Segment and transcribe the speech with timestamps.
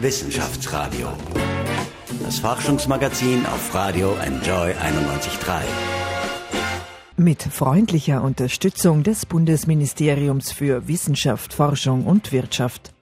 [0.00, 1.08] Wissenschaftsradio.
[2.24, 5.60] Das Forschungsmagazin auf Radio Enjoy 91.3.
[7.18, 12.94] Mit freundlicher Unterstützung des Bundesministeriums für Wissenschaft, Forschung und Wirtschaft.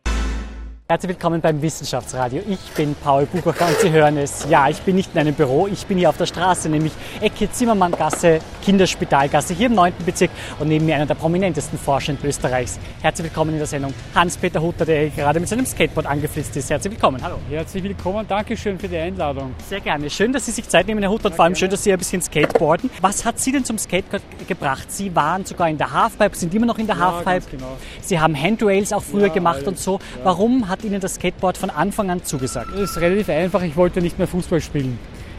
[0.90, 2.40] Herzlich willkommen beim Wissenschaftsradio.
[2.48, 4.46] Ich bin Paul Buchacher und Sie hören es.
[4.48, 7.52] Ja, ich bin nicht in einem Büro, ich bin hier auf der Straße, nämlich Ecke
[7.52, 9.92] Zimmermanngasse, Kinderspitalgasse, hier im 9.
[10.06, 12.78] Bezirk und neben mir einer der prominentesten Forscher in Österreichs.
[13.02, 16.70] Herzlich willkommen in der Sendung Hans-Peter Hutter, der gerade mit seinem Skateboard angeflitzt ist.
[16.70, 17.22] Herzlich willkommen.
[17.22, 17.36] Hallo.
[17.50, 19.54] Herzlich willkommen, Dankeschön für die Einladung.
[19.68, 20.08] Sehr gerne.
[20.08, 21.98] Schön, dass Sie sich Zeit nehmen, Herr Hutter, und vor allem schön, dass Sie ein
[21.98, 22.88] bisschen skateboarden.
[23.02, 24.90] Was hat Sie denn zum Skateboard gebracht?
[24.90, 27.58] Sie waren sogar in der Halfpipe, sind immer noch in der Ja, Halfpipe.
[27.58, 27.76] genau.
[28.00, 29.98] Sie haben Handrails auch früher Ja, gemacht alles, und so.
[30.24, 32.70] Warum hat Ihnen das Skateboard von Anfang an zugesagt?
[32.72, 34.98] Das ist relativ einfach, ich wollte nicht mehr Fußball spielen.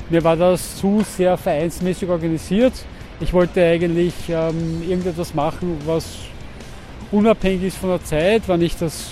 [0.09, 2.73] Mir war das zu sehr vereinsmäßig organisiert.
[3.19, 6.05] Ich wollte eigentlich ähm, irgendetwas machen, was
[7.11, 9.11] unabhängig ist von der Zeit, wann ich das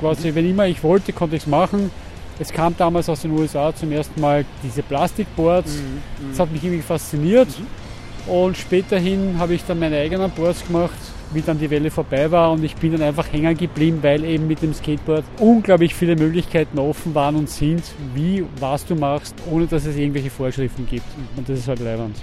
[0.00, 1.90] quasi, wenn immer ich wollte, konnte ich es machen.
[2.38, 5.78] Es kam damals aus den USA zum ersten Mal diese Plastikboards.
[6.30, 7.48] Das hat mich irgendwie fasziniert.
[8.26, 10.92] Und späterhin habe ich dann meine eigenen Boards gemacht,
[11.32, 12.52] wie dann die Welle vorbei war.
[12.52, 16.78] Und ich bin dann einfach hängen geblieben, weil eben mit dem Skateboard unglaublich viele Möglichkeiten
[16.78, 17.82] offen waren und sind,
[18.14, 21.04] wie, was du machst, ohne dass es irgendwelche Vorschriften gibt.
[21.36, 22.16] Und das ist halt leibend.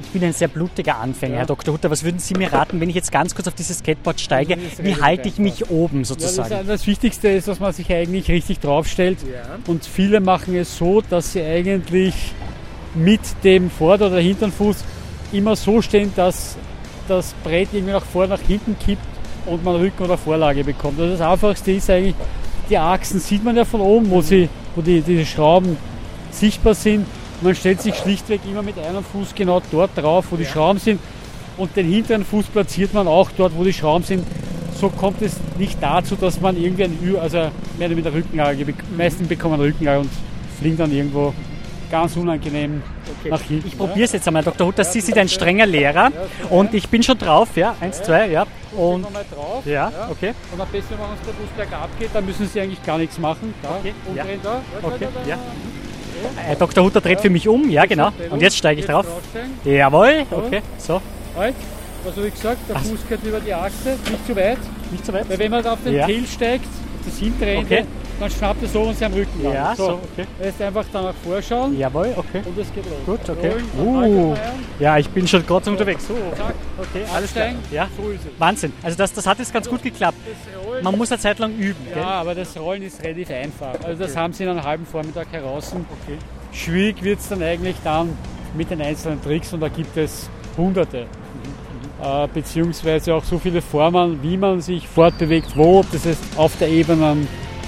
[0.00, 1.38] Ich bin ein sehr blutiger Anfänger, Ja.
[1.40, 1.72] Herr Dr.
[1.74, 1.88] Hutter.
[1.90, 4.56] Was würden Sie mir raten, wenn ich jetzt ganz kurz auf dieses Skateboard steige?
[4.82, 6.66] Wie halte ich mich oben Ja, das, sozusagen?
[6.66, 9.18] das Wichtigste ist, dass man sich eigentlich richtig draufstellt.
[9.66, 12.14] Und viele machen es so, dass sie eigentlich
[12.96, 14.84] mit dem Vorder- oder Hinternfuß
[15.32, 16.56] immer so stehen, dass
[17.08, 19.02] das Brett irgendwie nach vorne, nach hinten kippt
[19.46, 20.98] und man Rücken- oder Vorlage bekommt.
[20.98, 22.14] Also das Einfachste ist eigentlich,
[22.70, 25.76] die Achsen sieht man ja von oben, wo, sie, wo die, diese Schrauben
[26.30, 27.06] sichtbar sind.
[27.42, 30.98] Man stellt sich schlichtweg immer mit einem Fuß genau dort drauf, wo die Schrauben sind.
[31.56, 34.26] Und den hinteren Fuß platziert man auch dort, wo die Schrauben sind.
[34.80, 38.64] So kommt es nicht dazu, dass man irgendwie ein Ü, also mehr mit der Rückenlage,
[38.64, 40.10] bek- meisten bekommen Rückenlage und
[40.58, 41.32] fliegen dann irgendwo
[41.94, 42.82] ganz unangenehm
[43.30, 43.68] nach hinten.
[43.68, 44.66] Ich probiere es jetzt einmal, Dr.
[44.66, 44.82] Hutter.
[44.82, 46.10] Sie sind ein strenger Lehrer
[46.50, 47.76] und ich bin schon drauf, ja.
[47.80, 48.46] Eins, zwei, ja.
[48.76, 49.64] Und drauf.
[49.64, 50.34] ja, okay.
[50.52, 52.98] Und am besten, wenn man uns der Bus bergab geht, dann müssen Sie eigentlich gar
[52.98, 53.54] nichts machen.
[53.62, 54.22] Da, Okay, ja.
[54.22, 54.60] umdrehen da.
[54.82, 55.38] Okay, ja.
[56.36, 56.82] Herr Dr.
[56.84, 58.10] Hutter dreht für mich um, ja genau.
[58.30, 59.06] Und jetzt steige ich drauf.
[59.64, 61.00] Jawohl, okay, so.
[61.36, 61.54] Halt.
[62.04, 64.58] Also wie gesagt, der Fuß geht über die Achse, nicht zu weit.
[64.90, 65.28] Nicht so weit.
[65.30, 66.06] Weil wenn man auf den Ja.
[66.30, 66.66] Steigt,
[67.06, 67.84] das hintere Ende, Okay.
[68.20, 69.52] dann schnappt er so und Sie am Rücken an.
[69.52, 70.26] Ja, so, okay.
[70.42, 72.42] Jetzt einfach dann nach vorschauen Jawohl, okay.
[72.44, 72.94] und es geht los.
[73.06, 73.52] Gut, okay.
[73.78, 74.34] Rollen, Uh,
[74.78, 76.06] ja, ich bin schon gerade unterwegs.
[76.06, 77.48] So, zack, okay, alles klar.
[77.70, 78.02] Ja, So.
[78.38, 78.72] Wahnsinn.
[78.82, 80.18] Also das, das hat jetzt ganz gut geklappt.
[80.82, 82.02] Man muss eine Zeit lang üben, ja, gell?
[82.04, 83.74] aber das Rollen ist relativ einfach.
[83.84, 85.72] Also das haben Sie in einem halben Vormittag heraus.
[85.74, 86.18] Okay.
[86.52, 88.16] Schwierig wird es dann eigentlich dann
[88.56, 91.06] mit den einzelnen Tricks und da gibt es hunderte.
[92.04, 96.52] Äh, beziehungsweise auch so viele Formen, wie man sich fortbewegt, wo, ob das jetzt auf
[96.58, 97.16] der Ebene,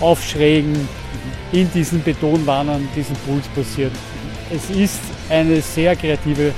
[0.01, 0.87] auf Schrägen,
[1.53, 3.93] in diesen Betonwannen, diesen Puls passiert.
[4.53, 6.53] Es ist eine sehr kreative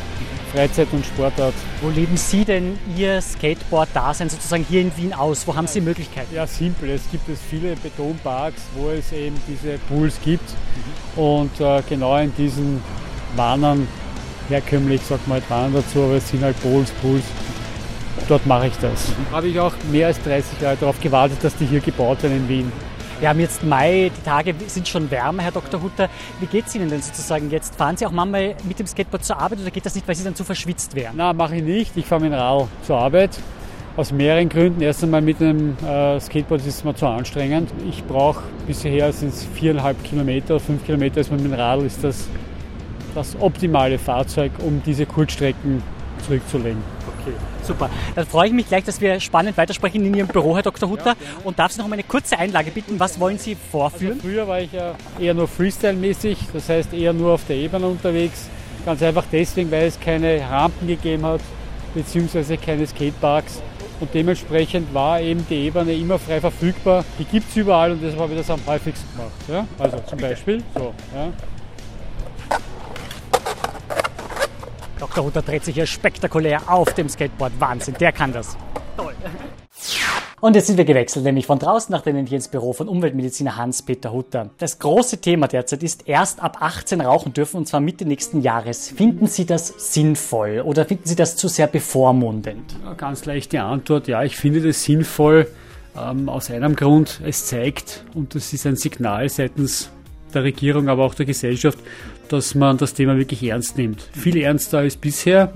[0.53, 1.55] Freizeit- und Sportart.
[1.81, 5.47] Wo leben Sie denn Ihr Skateboard-Dasein sozusagen hier in Wien aus?
[5.47, 6.35] Wo haben Sie Möglichkeiten?
[6.35, 6.91] Ja, simpel.
[6.91, 10.51] Es gibt es viele Betonparks, wo es eben diese Pools gibt.
[11.15, 12.83] Und äh, genau in diesen
[13.37, 13.87] Wannen,
[14.49, 17.23] herkömmlich sagt man halt Wannen dazu, aber es sind halt Bowls, Pools.
[18.29, 19.13] Dort mache ich das.
[19.31, 22.49] Habe ich auch mehr als 30 Jahre darauf gewartet, dass die hier gebaut werden in
[22.49, 22.73] Wien.
[23.21, 25.83] Wir haben jetzt Mai, die Tage sind schon wärmer, Herr Dr.
[25.83, 26.09] Hutter.
[26.39, 27.75] Wie geht es Ihnen denn sozusagen jetzt?
[27.75, 30.23] Fahren Sie auch manchmal mit dem Skateboard zur Arbeit oder geht das nicht, weil Sie
[30.23, 31.15] dann zu verschwitzt wären?
[31.17, 31.97] Na, mache ich nicht.
[31.97, 33.39] Ich fahre mit dem Rad zur Arbeit.
[33.97, 34.81] Aus mehreren Gründen.
[34.83, 37.71] Erst einmal mit dem äh, Skateboard ist es mir zu anstrengend.
[37.89, 42.05] Ich brauche bisher sind es viereinhalb Kilometer, fünf Kilometer ist man mit dem Rad ist
[42.05, 42.29] das
[43.15, 45.83] das optimale Fahrzeug, um diese Kurzstrecken
[46.25, 46.83] zurückzulegen.
[47.29, 47.91] Okay, super.
[48.15, 50.89] Dann freue ich mich gleich, dass wir spannend weitersprechen in Ihrem Büro, Herr Dr.
[50.89, 51.17] Hutter.
[51.45, 52.99] und darf Sie noch um eine kurze Einlage bitten.
[52.99, 54.21] Was wollen Sie vorführen?
[54.21, 58.49] Früher war ich ja eher nur Freestyle-mäßig, das heißt eher nur auf der Ebene unterwegs.
[58.85, 61.41] Ganz einfach deswegen, weil es keine Rampen gegeben hat,
[61.95, 63.63] beziehungsweise keine Skateparks.
[64.01, 67.05] Und dementsprechend war eben die Ebene immer frei verfügbar.
[67.19, 69.33] Die gibt es überall und deshalb habe ich das am häufigsten gemacht.
[69.49, 69.67] Ja?
[69.79, 70.95] Also zum Beispiel so.
[71.15, 71.33] Ja?
[74.99, 75.25] Dr.
[75.25, 77.53] Hutter dreht sich hier spektakulär auf dem Skateboard.
[77.59, 78.57] Wahnsinn, der kann das.
[78.97, 79.15] Toll.
[80.41, 83.57] Und jetzt sind wir gewechselt, nämlich von draußen nach drinnen hier ins Büro von Umweltmediziner
[83.57, 84.51] Hans-Peter Hutter.
[84.59, 88.89] Das große Thema derzeit ist, erst ab 18 rauchen dürfen und zwar Mitte nächsten Jahres.
[88.91, 92.77] Finden Sie das sinnvoll oder finden Sie das zu sehr bevormundend?
[92.85, 95.49] Ja, Ganz leichte Antwort, ja, ich finde das sinnvoll.
[95.97, 99.91] Ähm, aus einem Grund, es zeigt, und das ist ein Signal seitens
[100.33, 101.79] der Regierung, aber auch der Gesellschaft,
[102.33, 104.03] dass man das Thema wirklich ernst nimmt.
[104.13, 105.53] Viel ernster als bisher,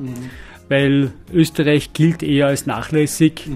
[0.69, 3.49] weil Österreich gilt eher als nachlässig.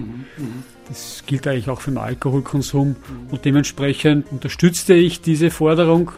[0.87, 2.95] Das gilt eigentlich auch für den Alkoholkonsum.
[3.29, 6.11] Und dementsprechend unterstützte ich diese Forderung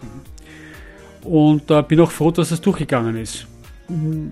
[1.24, 3.48] und äh, bin auch froh, dass es durchgegangen ist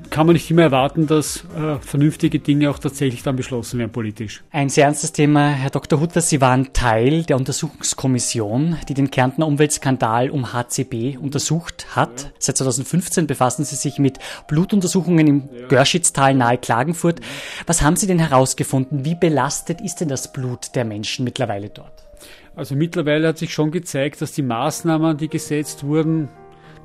[0.10, 4.44] kann man nicht immer erwarten, dass äh, vernünftige Dinge auch tatsächlich dann beschlossen werden politisch.
[4.52, 6.00] Ein sehr ernstes Thema, Herr Dr.
[6.00, 6.22] Hutter.
[6.22, 12.24] Sie waren Teil der Untersuchungskommission, die den Kärntner Umweltskandal um HCB untersucht hat.
[12.24, 12.30] Ja.
[12.40, 15.68] Seit 2015 befassen Sie sich mit Blutuntersuchungen im ja.
[15.68, 17.20] Görschitztal nahe Klagenfurt.
[17.66, 19.06] Was haben Sie denn herausgefunden?
[19.06, 22.08] Wie belastet ist denn das Blut der Menschen mittlerweile dort?
[22.56, 26.30] Also mittlerweile hat sich schon gezeigt, dass die Maßnahmen, die gesetzt wurden,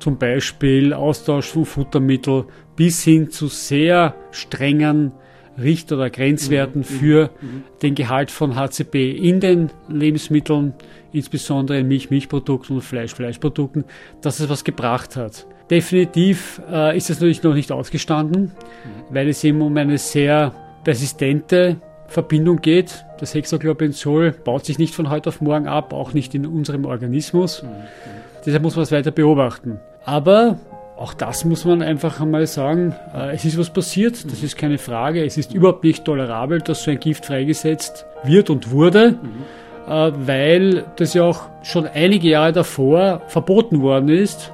[0.03, 2.43] zum Beispiel Austausch von Futtermitteln
[2.75, 5.11] bis hin zu sehr strengen
[5.57, 6.85] Richt- oder Grenzwerten mhm.
[6.85, 7.63] für mhm.
[7.81, 10.73] den Gehalt von HCP in den Lebensmitteln,
[11.11, 13.85] insbesondere in Milch, Milchprodukten und Fleisch, Fleischprodukten,
[14.21, 15.45] dass es was gebracht hat.
[15.69, 19.13] Definitiv äh, ist es natürlich noch nicht ausgestanden, mhm.
[19.13, 20.53] weil es eben um eine sehr
[20.83, 21.77] persistente
[22.07, 23.05] Verbindung geht.
[23.19, 27.63] Das Hexaglobenzol baut sich nicht von heute auf morgen ab, auch nicht in unserem Organismus.
[27.63, 27.67] Mhm.
[28.45, 29.79] Deshalb muss man es weiter beobachten.
[30.03, 30.59] Aber
[30.95, 34.77] auch das muss man einfach einmal sagen, äh, es ist was passiert, das ist keine
[34.77, 35.25] Frage.
[35.25, 40.27] Es ist überhaupt nicht tolerabel, dass so ein Gift freigesetzt wird und wurde, mhm.
[40.27, 44.53] weil das ja auch schon einige Jahre davor verboten worden ist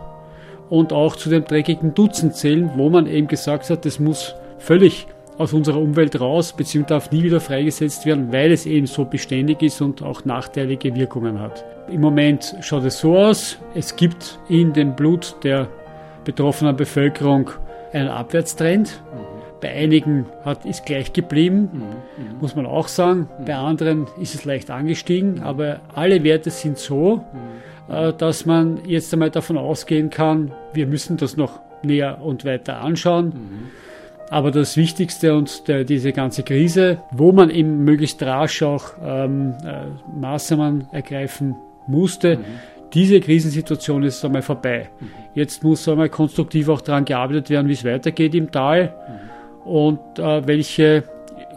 [0.69, 5.07] und auch zu dem dreckigen Dutzend zählen, wo man eben gesagt hat, das muss völlig
[5.37, 9.61] aus unserer Umwelt raus, beziehungsweise darf nie wieder freigesetzt werden, weil es eben so beständig
[9.61, 11.63] ist und auch nachteilige Wirkungen hat.
[11.89, 15.69] Im Moment schaut es so aus, es gibt in dem Blut der
[16.29, 17.49] betroffenen Bevölkerung
[17.91, 19.01] einen Abwärtstrend.
[19.61, 22.39] Bei einigen hat, ist gleich geblieben, mhm.
[22.39, 23.27] muss man auch sagen.
[23.47, 27.23] Bei anderen ist es leicht angestiegen, aber alle Werte sind so,
[27.89, 32.79] äh, dass man jetzt einmal davon ausgehen kann, wir müssen das noch näher und weiter
[32.81, 33.33] anschauen.
[34.29, 39.55] Aber das Wichtigste und der, diese ganze Krise, wo man eben möglichst rasch auch ähm,
[39.65, 41.55] äh, Maßnahmen ergreifen
[41.87, 42.43] musste, mhm.
[42.93, 44.89] Diese Krisensituation ist einmal vorbei.
[44.99, 45.09] Mhm.
[45.33, 48.93] Jetzt muss einmal konstruktiv auch daran gearbeitet werden, wie es weitergeht im Tal
[49.65, 49.71] mhm.
[49.71, 51.03] und äh, welche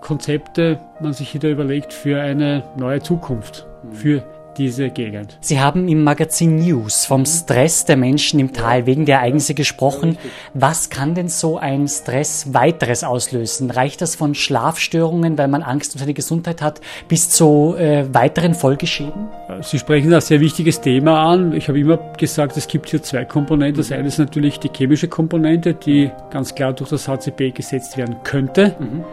[0.00, 3.92] Konzepte man sich wieder überlegt für eine neue Zukunft, mhm.
[3.92, 4.24] für
[4.56, 5.38] diese Gegend.
[5.40, 10.18] Sie haben im Magazin News vom Stress der Menschen im Tal wegen der Ereignisse gesprochen.
[10.54, 13.70] Was kann denn so ein Stress weiteres auslösen?
[13.70, 18.54] Reicht das von Schlafstörungen, weil man Angst um seine Gesundheit hat, bis zu äh, weiteren
[18.54, 19.28] Folgeschäden?
[19.62, 21.52] Sie sprechen ein sehr wichtiges Thema an.
[21.52, 23.78] Ich habe immer gesagt, es gibt hier zwei Komponenten.
[23.78, 28.16] Das eine ist natürlich die chemische Komponente, die ganz klar durch das HCP gesetzt werden
[28.24, 28.76] könnte.
[28.78, 29.04] Mhm, mhm.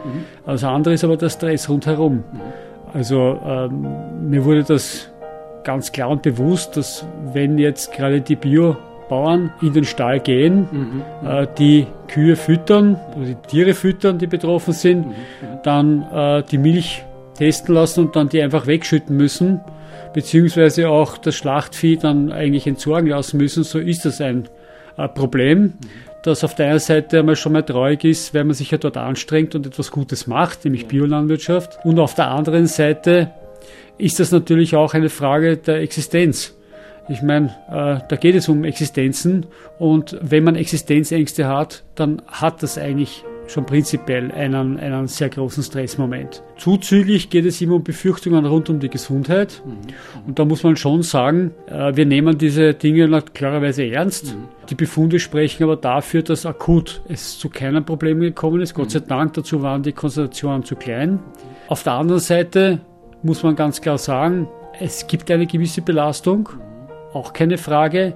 [0.45, 2.23] Das andere ist aber der Stress rundherum.
[2.31, 2.41] Mhm.
[2.93, 5.08] Also ähm, mir wurde das
[5.63, 11.01] ganz klar und bewusst, dass wenn jetzt gerade die Biobauern in den Stall gehen, mhm.
[11.27, 15.13] äh, die Kühe füttern, oder die Tiere füttern, die betroffen sind, mhm.
[15.63, 17.03] dann äh, die Milch
[17.35, 19.61] testen lassen und dann die einfach wegschütten müssen,
[20.13, 24.49] beziehungsweise auch das Schlachtvieh dann eigentlich entsorgen lassen müssen, so ist das ein
[24.97, 25.61] äh, Problem.
[25.61, 25.77] Mhm.
[26.21, 28.97] Das auf der einen Seite einmal schon mal traurig ist, weil man sich ja dort
[28.97, 31.79] anstrengt und etwas Gutes macht, nämlich Biolandwirtschaft.
[31.85, 33.31] Und auf der anderen Seite
[33.99, 36.55] ist das natürlich auch eine Frage der Existenz.
[37.09, 39.47] Ich meine, äh, da geht es um Existenzen
[39.79, 45.63] und wenn man Existenzängste hat, dann hat das eigentlich schon prinzipiell einen, einen sehr großen
[45.63, 46.43] Stressmoment.
[46.57, 50.27] Zuzüglich geht es immer um Befürchtungen rund um die Gesundheit mhm.
[50.27, 54.35] und da muss man schon sagen, äh, wir nehmen diese Dinge klarerweise ernst.
[54.35, 54.43] Mhm.
[54.69, 58.75] Die Befunde sprechen aber dafür, dass akut es zu keinen Problemen gekommen ist.
[58.75, 58.91] Gott mhm.
[58.91, 61.19] sei Dank, dazu waren die Konzentrationen zu klein.
[61.67, 62.81] Auf der anderen Seite
[63.23, 64.47] muss man ganz klar sagen,
[64.79, 66.49] es gibt eine gewisse Belastung,
[67.13, 68.13] auch keine Frage.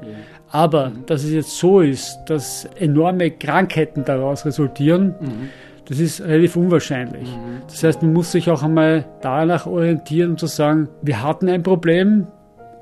[0.49, 5.15] Aber dass es jetzt so ist, dass enorme Krankheiten daraus resultieren,
[5.85, 7.27] das ist relativ unwahrscheinlich.
[7.67, 11.63] Das heißt, man muss sich auch einmal danach orientieren und zu sagen, wir hatten ein
[11.63, 12.27] Problem,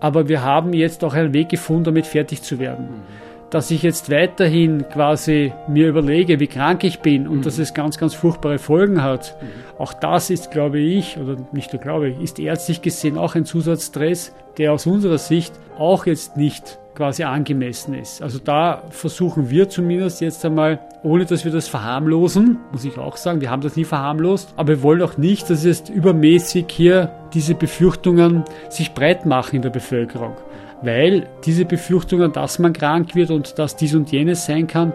[0.01, 2.86] aber wir haben jetzt auch einen Weg gefunden, damit fertig zu werden.
[2.86, 7.41] Mhm dass ich jetzt weiterhin quasi mir überlege, wie krank ich bin und mhm.
[7.43, 9.38] dass es ganz, ganz furchtbare Folgen hat.
[9.41, 9.48] Mhm.
[9.77, 13.46] Auch das ist, glaube ich, oder nicht nur glaube ich, ist ärztlich gesehen auch ein
[13.46, 18.22] Zusatzstress, der aus unserer Sicht auch jetzt nicht quasi angemessen ist.
[18.22, 23.17] Also da versuchen wir zumindest jetzt einmal, ohne dass wir das verharmlosen, muss ich auch
[23.17, 27.12] sagen, wir haben das nie verharmlost, aber wir wollen auch nicht, dass jetzt übermäßig hier
[27.34, 30.36] diese Befürchtungen sich breit machen in der Bevölkerung
[30.81, 34.93] weil diese Befürchtungen, dass man krank wird und dass dies und jenes sein kann,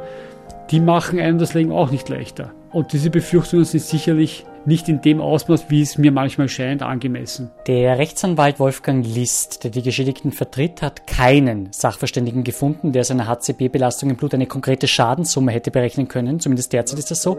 [0.70, 2.52] die machen einem das Leben auch nicht leichter.
[2.72, 7.50] Und diese Befürchtungen sind sicherlich nicht in dem Ausmaß, wie es mir manchmal scheint, angemessen.
[7.66, 14.10] Der Rechtsanwalt Wolfgang List, der die Geschädigten vertritt, hat keinen Sachverständigen gefunden, der seiner HCB-Belastung
[14.10, 16.40] im Blut eine konkrete Schadenssumme hätte berechnen können.
[16.40, 17.38] Zumindest derzeit ist das so.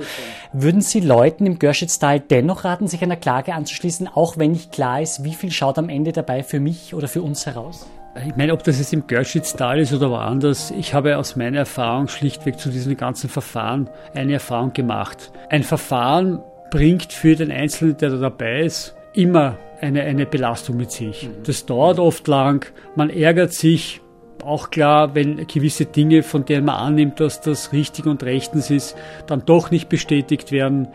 [0.53, 5.01] Würden Sie Leuten im Görschitz-Tal dennoch raten, sich einer Klage anzuschließen, auch wenn nicht klar
[5.01, 7.87] ist, wie viel schaut am Ende dabei für mich oder für uns heraus?
[8.25, 12.07] Ich meine, ob das jetzt im Görschitz-Tal ist oder woanders, ich habe aus meiner Erfahrung
[12.07, 15.31] schlichtweg zu diesem ganzen Verfahren eine Erfahrung gemacht.
[15.49, 16.39] Ein Verfahren
[16.71, 21.27] bringt für den Einzelnen, der da dabei ist, immer eine, eine Belastung mit sich.
[21.27, 21.43] Mhm.
[21.43, 24.01] Das dauert oft lang, man ärgert sich,
[24.43, 28.95] auch klar, wenn gewisse Dinge, von denen man annimmt, dass das richtig und rechtens ist,
[29.25, 30.87] dann doch nicht bestätigt werden.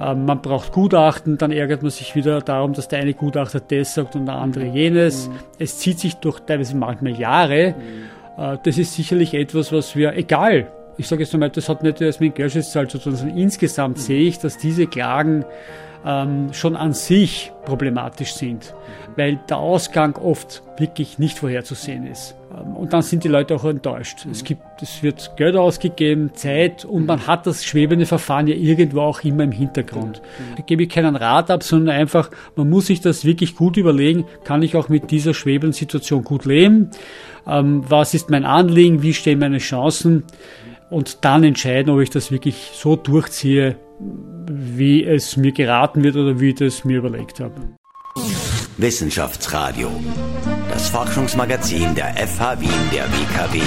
[0.00, 3.94] Ähm, man braucht Gutachten, dann ärgert man sich wieder darum, dass der eine Gutachter das
[3.94, 4.74] sagt und der andere mhm.
[4.74, 5.28] jenes.
[5.28, 5.34] Mhm.
[5.58, 7.74] Es zieht sich durch teilweise manchmal Jahre.
[7.76, 8.42] Mhm.
[8.42, 12.00] Äh, das ist sicherlich etwas, was wir, egal ich sage jetzt einmal, das hat nicht
[12.00, 15.44] erst mit Geldschätzzahl zu tun, sondern insgesamt sehe ich, dass diese Klagen
[16.04, 18.74] ähm, schon an sich problematisch sind,
[19.16, 22.34] weil der Ausgang oft wirklich nicht vorherzusehen ist.
[22.52, 24.26] Ähm, und dann sind die Leute auch enttäuscht.
[24.30, 29.00] Es gibt, es wird Geld ausgegeben, Zeit und man hat das schwebende Verfahren ja irgendwo
[29.00, 30.20] auch immer im Hintergrund.
[30.56, 34.24] Da gebe ich keinen Rat ab, sondern einfach, man muss sich das wirklich gut überlegen,
[34.44, 36.90] kann ich auch mit dieser schwebenden Situation gut leben?
[37.46, 39.02] Ähm, was ist mein Anliegen?
[39.02, 40.24] Wie stehen meine Chancen?
[40.92, 43.76] und dann entscheiden, ob ich das wirklich so durchziehe,
[44.48, 47.54] wie es mir geraten wird oder wie ich das mir überlegt habe.
[48.76, 49.90] Wissenschaftsradio,
[50.70, 53.60] das Forschungsmagazin der FH Wien der WKW.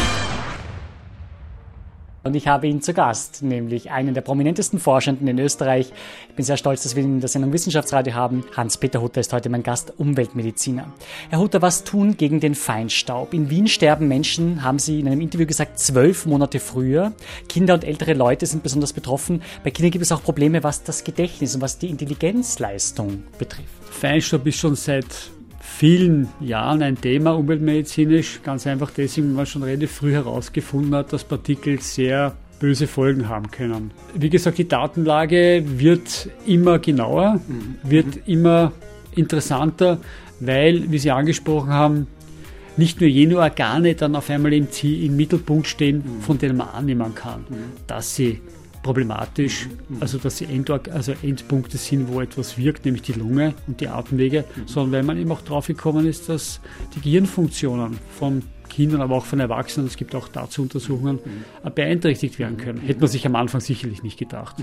[2.26, 5.94] Und ich habe ihn zu Gast, nämlich einen der prominentesten Forschenden in Österreich.
[6.28, 8.44] Ich bin sehr stolz, dass wir ihn in der Sendung Wissenschaftsradio haben.
[8.58, 10.92] Hans-Peter Hutter ist heute mein Gast, Umweltmediziner.
[11.30, 13.36] Herr Hutter, was tun gegen den Feinstaub?
[13.36, 17.14] In Wien sterben Menschen, haben Sie in einem Interview gesagt, zwölf Monate früher.
[17.48, 19.44] Kinder und ältere Leute sind besonders betroffen.
[19.64, 23.70] Bei Kindern gibt es auch Probleme, was das Gedächtnis und was die Intelligenzleistung betrifft.
[23.92, 25.06] Feinstaub ist schon seit
[25.78, 28.40] vielen Jahren ein Thema umweltmedizinisch.
[28.44, 33.28] Ganz einfach deswegen, weil man schon relativ früh herausgefunden hat, dass Partikel sehr böse Folgen
[33.28, 33.92] haben können.
[34.14, 37.76] Wie gesagt, die Datenlage wird immer genauer, mhm.
[37.84, 38.72] wird immer
[39.16, 40.00] interessanter,
[40.40, 42.08] weil, wie Sie angesprochen haben,
[42.78, 46.22] nicht nur jene Organe dann auf einmal im, Ziel, im Mittelpunkt stehen, mhm.
[46.22, 47.56] von denen man annehmen kann, mhm.
[47.88, 48.42] dass sie
[48.86, 49.68] problematisch,
[50.00, 53.88] also dass sie Endorg, also Endpunkte sind, wo etwas wirkt, nämlich die Lunge und die
[53.88, 56.62] Atemwege, sondern weil man eben auch drauf gekommen ist, dass
[56.96, 58.44] die Gehirnfunktionen von
[58.76, 61.74] Kindern, aber auch von Erwachsenen, es gibt auch dazu Untersuchungen, mhm.
[61.74, 62.82] beeinträchtigt werden können.
[62.82, 64.58] Hätte man sich am Anfang sicherlich nicht gedacht.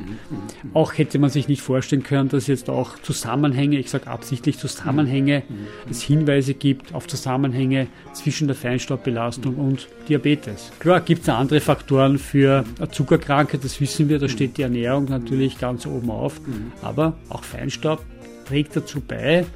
[0.75, 5.45] Auch hätte man sich nicht vorstellen können, dass jetzt auch Zusammenhänge, ich sage absichtlich Zusammenhänge,
[5.91, 10.73] es Hinweise gibt auf Zusammenhänge zwischen der Feinstaubbelastung und Diabetes.
[10.79, 15.59] Klar gibt es andere Faktoren für Zuckerkrankheit, das wissen wir, da steht die Ernährung natürlich
[15.59, 16.39] ganz oben auf,
[16.83, 18.05] aber auch Feinstaub
[18.47, 19.47] trägt dazu bei,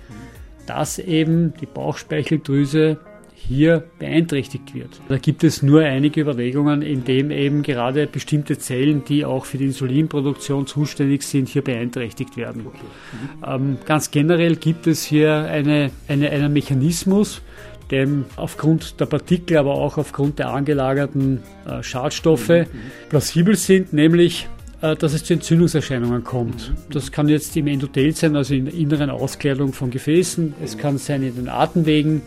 [0.67, 2.99] dass eben die Bauchspeicheldrüse
[3.49, 5.00] hier beeinträchtigt wird.
[5.09, 9.59] Da gibt es nur einige Überlegungen, in dem eben gerade bestimmte Zellen, die auch für
[9.59, 12.67] die Insulinproduktion zuständig sind, hier beeinträchtigt werden.
[13.47, 17.43] Ähm, ganz generell gibt es hier eine, eine, einen Mechanismus,
[17.91, 22.67] dem aufgrund der Partikel, aber auch aufgrund der angelagerten äh, Schadstoffe mhm.
[23.09, 24.49] plausibel sind, nämlich
[24.83, 26.73] äh, dass es zu Entzündungserscheinungen kommt.
[26.91, 30.99] Das kann jetzt im Endothel sein, also in der inneren Auskleidung von Gefäßen, es kann
[30.99, 32.23] sein in den Atemwegen,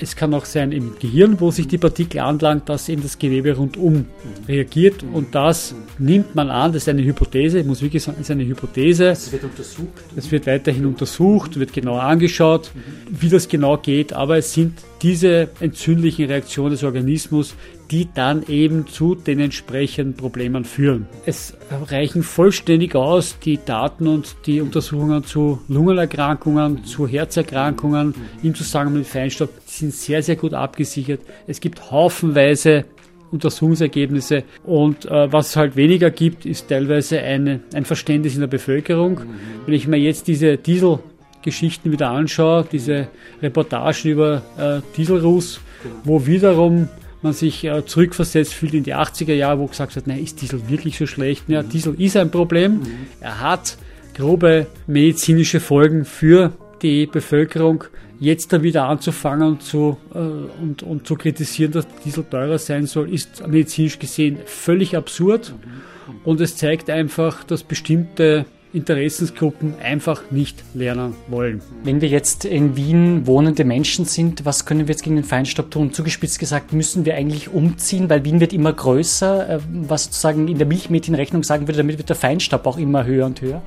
[0.00, 3.54] es kann auch sein im Gehirn, wo sich die Partikel anlangt, dass eben das Gewebe
[3.54, 4.06] rundum
[4.48, 8.26] reagiert und das nimmt man an, das ist eine Hypothese, ich muss wirklich sagen, es
[8.26, 9.08] ist eine Hypothese.
[9.08, 9.88] Es wird untersucht.
[10.16, 12.72] Es wird weiterhin untersucht, wird genau angeschaut,
[13.08, 17.54] wie das genau geht, aber es sind diese entzündlichen Reaktionen des Organismus,
[17.90, 21.06] die dann eben zu den entsprechenden Problemen führen.
[21.26, 21.56] Es
[21.88, 29.06] reichen vollständig aus die Daten und die Untersuchungen zu Lungenerkrankungen, zu Herzerkrankungen im Zusammenhang mit
[29.06, 31.20] Feinstaub sind sehr, sehr gut abgesichert.
[31.46, 32.84] Es gibt haufenweise
[33.32, 34.44] Untersuchungsergebnisse.
[34.64, 39.22] Und äh, was es halt weniger gibt, ist teilweise eine, ein Verständnis in der Bevölkerung.
[39.64, 43.08] Wenn ich mir jetzt diese Dieselgeschichten wieder anschaue, diese
[43.42, 45.60] Reportagen über äh, Dieselruß,
[46.04, 46.88] wo wiederum
[47.22, 50.68] man sich äh, zurückversetzt fühlt in die 80er Jahre, wo gesagt hat, nein, ist Diesel
[50.68, 51.44] wirklich so schlecht?
[51.48, 52.80] Ja, Diesel ist ein Problem.
[52.80, 52.86] Mhm.
[53.20, 53.76] Er hat
[54.14, 56.52] grobe medizinische Folgen für
[56.82, 57.84] die Bevölkerung.
[58.18, 62.86] Jetzt da wieder anzufangen und zu, äh, und, und zu kritisieren, dass Diesel teurer sein
[62.86, 65.52] soll, ist medizinisch gesehen völlig absurd.
[65.52, 66.16] Mhm.
[66.24, 71.60] Und es zeigt einfach, dass bestimmte Interessensgruppen einfach nicht lernen wollen.
[71.84, 75.70] Wenn wir jetzt in Wien wohnende Menschen sind, was können wir jetzt gegen den Feinstaub
[75.70, 75.92] tun?
[75.92, 80.58] Zugespitzt gesagt, müssen wir eigentlich umziehen, weil Wien wird immer größer, äh, was sozusagen in
[80.58, 83.62] der Milchmädchenrechnung sagen würde, damit wird der Feinstaub auch immer höher und höher?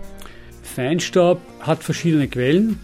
[0.64, 2.80] Feinstaub hat verschiedene Quellen.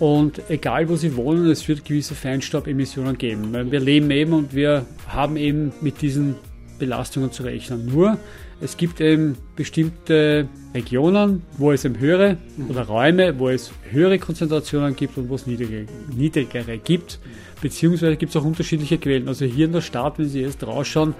[0.00, 3.52] Und egal wo Sie wohnen, es wird gewisse Feinstaubemissionen geben.
[3.70, 6.34] Wir leben eben und wir haben eben mit diesen
[6.78, 7.86] Belastungen zu rechnen.
[7.86, 8.18] Nur
[8.60, 12.38] es gibt eben bestimmte Regionen, wo es eben höhere
[12.68, 17.18] oder Räume, wo es höhere Konzentrationen gibt und wo es niedrigere, niedrigere gibt.
[17.60, 19.28] Beziehungsweise gibt es auch unterschiedliche Quellen.
[19.28, 21.14] Also hier in der Stadt, wenn Sie jetzt rausschauen,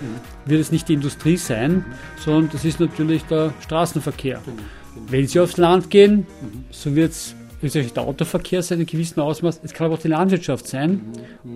[0.45, 1.85] wird es nicht die Industrie sein,
[2.19, 4.41] sondern das ist natürlich der Straßenverkehr.
[5.09, 6.27] Wenn Sie aufs Land gehen,
[6.71, 7.35] so wird es
[7.73, 9.61] der Autoverkehr sein in gewissem Ausmaß.
[9.65, 11.01] Es kann aber auch die Landwirtschaft sein.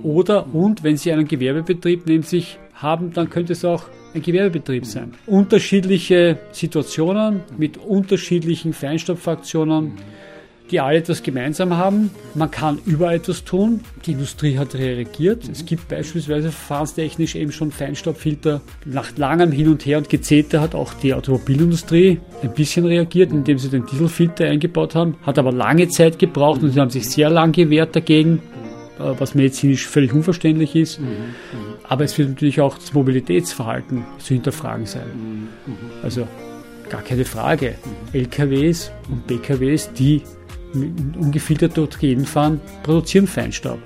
[0.03, 3.85] Oder und wenn Sie einen Gewerbebetrieb neben sich haben, dann könnte es auch
[4.15, 5.13] ein Gewerbebetrieb sein.
[5.27, 9.93] Unterschiedliche Situationen mit unterschiedlichen Feinstaubfraktionen,
[10.71, 12.11] die alle etwas gemeinsam haben.
[12.35, 13.81] Man kann überall etwas tun.
[14.07, 15.49] Die Industrie hat reagiert.
[15.49, 18.61] Es gibt beispielsweise verfahrenstechnisch eben schon Feinstaubfilter.
[18.85, 23.59] Nach langem Hin und Her und Gezete hat auch die Automobilindustrie ein bisschen reagiert, indem
[23.59, 25.17] sie den Dieselfilter eingebaut haben.
[25.23, 28.43] Hat aber lange Zeit gebraucht und sie haben sich sehr lang gewehrt dagegen,
[28.99, 31.01] äh, was medizinisch völlig unverständlich ist.
[31.89, 35.49] Aber es wird natürlich auch das Mobilitätsverhalten zu hinterfragen sein.
[36.03, 36.29] Also
[36.89, 37.75] gar keine Frage.
[38.13, 40.23] LKWs und PKWs, die
[40.75, 43.79] ungefiltert dort gehen fahren, produzieren Feinstaub.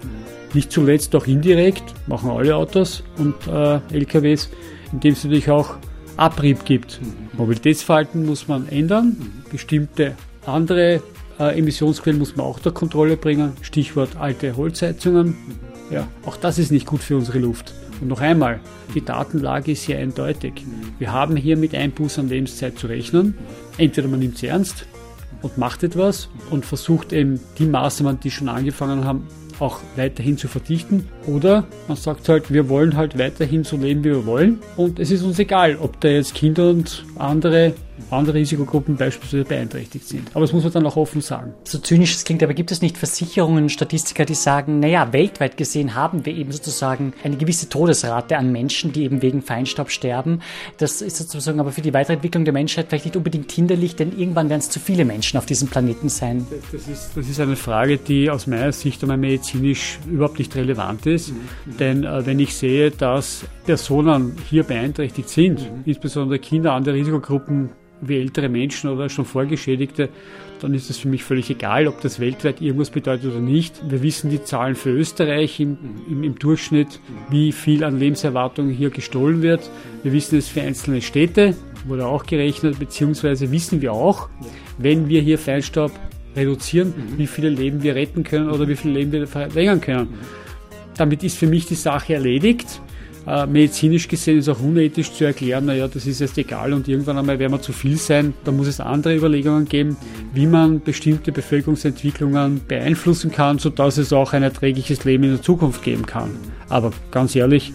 [0.54, 4.50] Nicht zuletzt auch indirekt, machen alle Autos und äh, LKWs,
[4.92, 5.76] indem es natürlich auch
[6.16, 7.00] Abrieb gibt.
[7.32, 9.16] Mobilitätsverhalten muss man ändern,
[9.50, 11.02] bestimmte andere
[11.38, 13.52] äh, Emissionsquellen muss man auch der Kontrolle bringen.
[13.62, 15.36] Stichwort alte Holzheizungen.
[15.90, 17.72] Ja, auch das ist nicht gut für unsere Luft.
[18.00, 18.60] Und noch einmal,
[18.94, 20.64] die Datenlage ist sehr eindeutig.
[20.98, 23.38] Wir haben hier mit Einbuß an Lebenszeit zu rechnen.
[23.78, 24.86] Entweder man nimmt es ernst
[25.40, 29.26] und macht etwas und versucht eben die Maßnahmen, die schon angefangen haben,
[29.58, 31.08] auch weiterhin zu verdichten.
[31.26, 34.60] Oder man sagt halt, wir wollen halt weiterhin so leben, wie wir wollen.
[34.76, 37.74] Und es ist uns egal, ob da jetzt Kinder und andere
[38.10, 40.28] andere Risikogruppen beispielsweise beeinträchtigt sind.
[40.32, 41.54] Aber das muss man dann auch offen sagen.
[41.64, 45.94] So zynisch es klingt, aber gibt es nicht Versicherungen, Statistiker, die sagen, naja, weltweit gesehen
[45.94, 50.40] haben wir eben sozusagen eine gewisse Todesrate an Menschen, die eben wegen Feinstaub sterben.
[50.78, 54.48] Das ist sozusagen aber für die Weiterentwicklung der Menschheit vielleicht nicht unbedingt hinderlich, denn irgendwann
[54.48, 56.46] werden es zu viele Menschen auf diesem Planeten sein.
[56.72, 61.06] Das ist, das ist eine Frage, die aus meiner Sicht einmal medizinisch überhaupt nicht relevant
[61.06, 61.11] ist.
[61.18, 61.76] Mhm.
[61.78, 65.82] Denn äh, wenn ich sehe, dass Personen hier beeinträchtigt sind, mhm.
[65.84, 67.70] insbesondere Kinder, andere Risikogruppen,
[68.02, 70.08] wie ältere Menschen oder schon Vorgeschädigte,
[70.60, 73.80] dann ist es für mich völlig egal, ob das weltweit irgendwas bedeutet oder nicht.
[73.88, 78.90] Wir wissen die Zahlen für Österreich im, im, im Durchschnitt, wie viel an Lebenserwartung hier
[78.90, 79.70] gestohlen wird.
[80.02, 81.54] Wir wissen es für einzelne Städte,
[81.86, 84.28] wurde auch gerechnet, beziehungsweise wissen wir auch,
[84.78, 85.92] wenn wir hier Feinstaub
[86.36, 90.08] reduzieren, wie viele Leben wir retten können oder wie viele Leben wir verlängern können.
[90.96, 92.80] Damit ist für mich die Sache erledigt.
[93.26, 97.18] Äh, medizinisch gesehen ist auch unethisch zu erklären, naja, das ist jetzt egal und irgendwann
[97.18, 98.34] einmal werden wir zu viel sein.
[98.42, 99.96] Da muss es andere Überlegungen geben,
[100.34, 105.84] wie man bestimmte Bevölkerungsentwicklungen beeinflussen kann, sodass es auch ein erträgliches Leben in der Zukunft
[105.84, 106.30] geben kann.
[106.68, 107.72] Aber ganz ehrlich,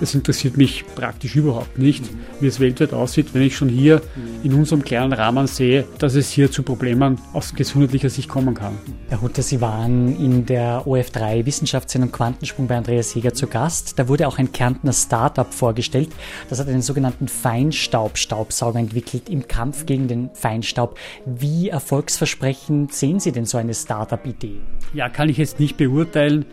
[0.00, 2.04] es interessiert mich praktisch überhaupt nicht,
[2.40, 4.00] wie es weltweit aussieht, wenn ich schon hier
[4.42, 8.78] in unserem kleinen Rahmen sehe, dass es hier zu Problemen aus gesundheitlicher Sicht kommen kann.
[9.08, 13.98] Herr Hutter, Sie waren in der OF3 Wissenschaftssendung Quantensprung bei Andreas Jäger zu Gast.
[13.98, 16.10] Da wurde auch ein Kärntner Startup vorgestellt.
[16.48, 20.98] Das hat einen sogenannten Feinstaub-Staubsauger entwickelt im Kampf gegen den Feinstaub.
[21.26, 24.60] Wie erfolgsversprechend sehen Sie denn so eine Startup-Idee?
[24.94, 26.46] Ja, kann ich jetzt nicht beurteilen,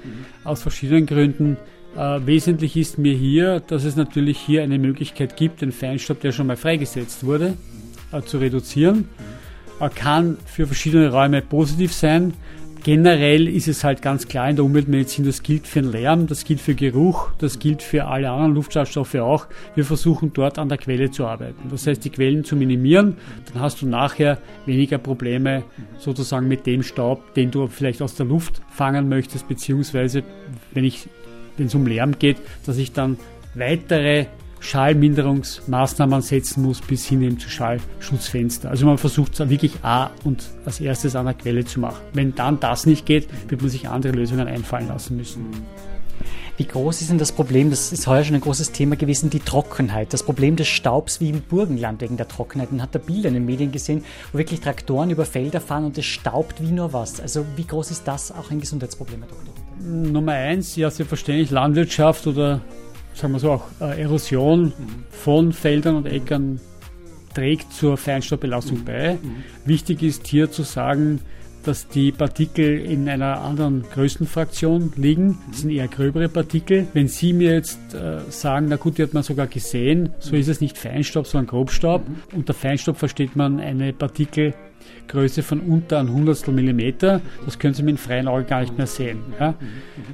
[0.44, 1.58] aus verschiedenen Gründen.
[1.96, 6.32] Äh, wesentlich ist mir hier, dass es natürlich hier eine Möglichkeit gibt, den Feinstaub, der
[6.32, 7.54] schon mal freigesetzt wurde,
[8.12, 9.10] äh, zu reduzieren.
[9.80, 12.34] Er kann für verschiedene Räume positiv sein.
[12.84, 16.46] Generell ist es halt ganz klar in der Umweltmedizin, das gilt für den Lärm, das
[16.46, 19.48] gilt für Geruch, das gilt für alle anderen Luftschadstoffe auch.
[19.76, 21.70] Wir versuchen dort an der Quelle zu arbeiten.
[21.70, 23.18] Das heißt, die Quellen zu minimieren,
[23.52, 25.64] dann hast du nachher weniger Probleme
[25.98, 30.24] sozusagen mit dem Staub, den du vielleicht aus der Luft fangen möchtest, beziehungsweise
[30.74, 31.10] wenn ich
[31.58, 33.18] wenn es um Lärm geht, dass ich dann
[33.56, 34.28] weitere
[34.60, 38.70] Schallminderungsmaßnahmen setzen muss, bis hin eben zu Schallschutzfenster.
[38.70, 42.02] Also man versucht es wirklich A und als erstes an der Quelle zu machen.
[42.14, 45.46] Wenn dann das nicht geht, wird man sich andere Lösungen einfallen lassen müssen.
[46.58, 49.40] Wie groß ist denn das Problem, das ist heuer schon ein großes Thema gewesen, die
[49.40, 52.72] Trockenheit, das Problem des Staubs wie im Burgenland wegen der Trockenheit.
[52.72, 56.00] Man hat da Bilder in den Medien gesehen, wo wirklich Traktoren über Felder fahren und
[56.00, 57.22] es staubt wie nur was.
[57.22, 59.67] Also wie groß ist das auch ein Gesundheitsproblem, Herr Doktor?
[59.80, 62.62] Nummer eins, ja, selbstverständlich Landwirtschaft oder
[63.14, 64.74] sagen wir so auch äh, Erosion
[65.10, 66.60] von Feldern und Äckern
[67.34, 69.18] trägt zur Feinstaubbelastung bei.
[69.66, 71.22] Wichtig ist hier zu sagen,
[71.68, 75.38] dass die Partikel in einer anderen Größenfraktion liegen.
[75.50, 76.88] Das sind eher gröbere Partikel.
[76.94, 80.48] Wenn Sie mir jetzt äh, sagen, na gut, die hat man sogar gesehen, so ist
[80.48, 82.04] es nicht Feinstaub, sondern Grobstaub.
[82.34, 87.20] Unter Feinstaub versteht man eine Partikelgröße von unter ein Hundertstel Millimeter.
[87.46, 89.20] Das können Sie mit dem freien Auge gar nicht mehr sehen.
[89.38, 89.56] Ja?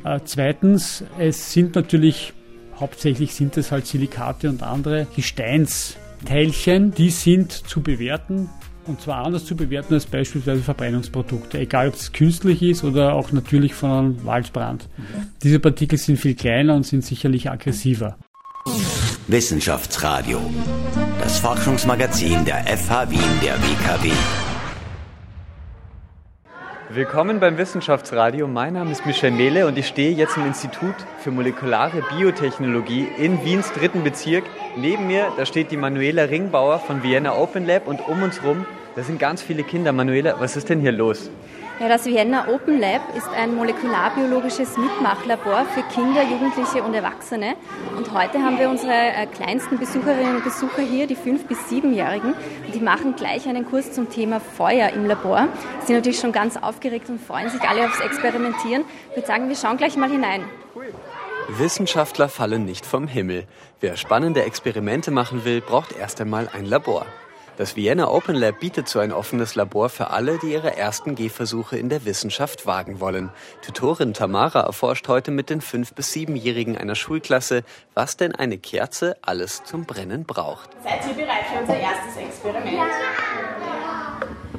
[0.04, 2.34] Äh, zweitens, es sind natürlich
[2.80, 8.50] hauptsächlich sind es halt Silikate und andere Gesteinsteilchen, die sind zu bewerten
[8.88, 13.32] und zwar anders zu bewerten als beispielsweise Verbrennungsprodukte, egal ob es künstlich ist oder auch
[13.32, 14.88] natürlich von einem Waldbrand.
[15.42, 18.18] Diese Partikel sind viel kleiner und sind sicherlich aggressiver.
[19.28, 20.40] Wissenschaftsradio,
[21.22, 24.12] das Forschungsmagazin der FH Wien der WKW.
[26.96, 28.48] Willkommen beim Wissenschaftsradio.
[28.48, 33.44] Mein Name ist Michel Mehle und ich stehe jetzt im Institut für molekulare Biotechnologie in
[33.44, 34.44] Wiens dritten Bezirk.
[34.78, 38.68] Neben mir, da steht die Manuela Ringbauer von Vienna Open Lab und um uns rum,
[38.96, 39.92] da sind ganz viele Kinder.
[39.92, 41.32] Manuela, was ist denn hier los?
[41.84, 47.58] Ja, das Vienna Open Lab ist ein molekularbiologisches Mitmachlabor für Kinder, Jugendliche und Erwachsene.
[47.98, 52.36] Und heute haben wir unsere äh, kleinsten Besucherinnen und Besucher hier, die 5- bis 7-Jährigen.
[52.74, 55.50] Die machen gleich einen Kurs zum Thema Feuer im Labor.
[55.82, 58.86] Sie sind natürlich schon ganz aufgeregt und freuen sich alle aufs Experimentieren.
[59.10, 60.46] Ich würde sagen, wir schauen gleich mal hinein.
[61.50, 63.44] Wissenschaftler fallen nicht vom Himmel.
[63.82, 67.06] Wer spannende Experimente machen will, braucht erst einmal ein Labor.
[67.56, 71.78] Das Vienna Open Lab bietet so ein offenes Labor für alle, die ihre ersten Gehversuche
[71.78, 73.30] in der Wissenschaft wagen wollen.
[73.62, 77.64] Tutorin Tamara erforscht heute mit den 5- bis 7-Jährigen einer Schulklasse,
[77.94, 80.72] was denn eine Kerze alles zum Brennen braucht.
[80.84, 82.76] Seid ihr bereit für unser erstes Experiment?
[82.76, 84.18] Ja.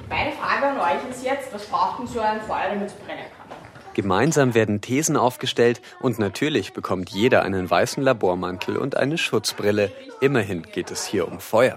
[0.09, 3.24] Meine Frage an euch ist jetzt, was braucht denn so ein Feuer, damit es brennen
[3.37, 3.57] kann?
[3.94, 9.90] Gemeinsam werden Thesen aufgestellt und natürlich bekommt jeder einen weißen Labormantel und eine Schutzbrille.
[10.20, 11.76] Immerhin geht es hier um Feuer.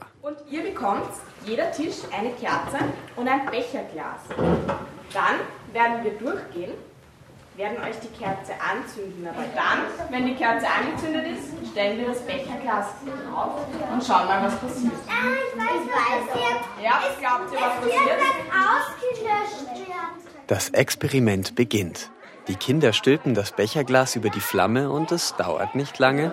[0.50, 1.10] Ihr bekommt
[1.46, 2.78] jeder Tisch eine Kerze
[3.18, 4.22] und ein Becherglas.
[5.14, 5.36] Dann
[5.74, 6.72] werden wir durchgehen,
[7.58, 9.28] werden euch die Kerze anzünden.
[9.28, 12.86] Aber dann, wenn die Kerze angezündet ist, stellen wir das Becherglas
[13.30, 14.94] drauf und schauen mal, was passiert.
[15.10, 16.84] Ah, ich weiß jetzt.
[16.84, 18.22] Ja, was glaubt ihr, was passiert?
[18.56, 19.92] ausgelöscht
[20.48, 22.10] Das Experiment beginnt.
[22.48, 26.32] Die Kinder stülpen das Becherglas über die Flamme und es dauert nicht lange.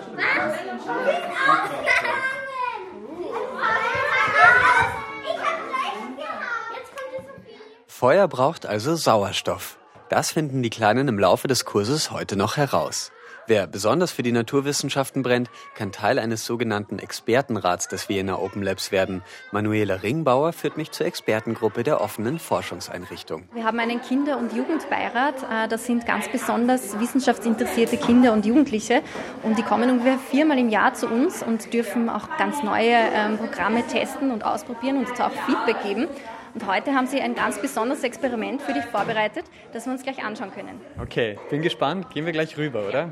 [8.05, 9.79] Feuer braucht also Sauerstoff.
[10.09, 13.11] Das finden die Kleinen im Laufe des Kurses heute noch heraus.
[13.47, 18.91] Wer besonders für die Naturwissenschaften brennt, kann Teil eines sogenannten Expertenrats des Vienna Open Labs
[18.91, 19.23] werden.
[19.51, 23.49] Manuela Ringbauer führt mich zur Expertengruppe der offenen Forschungseinrichtung.
[23.55, 25.41] Wir haben einen Kinder- und Jugendbeirat.
[25.41, 29.01] Äh, Das sind ganz besonders wissenschaftsinteressierte Kinder und Jugendliche.
[29.41, 33.39] Und die kommen ungefähr viermal im Jahr zu uns und dürfen auch ganz neue ähm,
[33.39, 36.07] Programme testen und ausprobieren und uns auch Feedback geben.
[36.55, 40.23] Und heute haben sie ein ganz besonderes Experiment für dich vorbereitet, das wir uns gleich
[40.23, 40.79] anschauen können.
[41.01, 42.09] Okay, bin gespannt.
[42.11, 43.11] Gehen wir gleich rüber, oder?